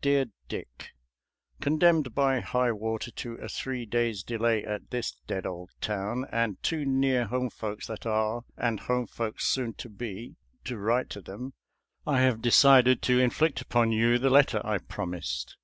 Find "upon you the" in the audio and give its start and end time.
13.60-14.30